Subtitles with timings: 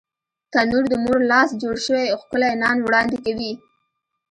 [0.51, 3.53] تنور د مور لاس جوړ شوی ښکلی نان وړاندې کوي